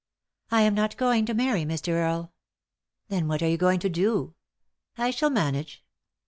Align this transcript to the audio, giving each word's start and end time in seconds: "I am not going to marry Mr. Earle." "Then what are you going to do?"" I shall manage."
"I 0.51 0.61
am 0.63 0.73
not 0.73 0.97
going 0.97 1.27
to 1.27 1.35
marry 1.35 1.63
Mr. 1.63 1.89
Earle." 1.89 2.33
"Then 3.09 3.27
what 3.27 3.43
are 3.43 3.47
you 3.47 3.57
going 3.57 3.79
to 3.81 3.87
do?"" 3.87 4.33
I 4.97 5.11
shall 5.11 5.29
manage." 5.29 5.85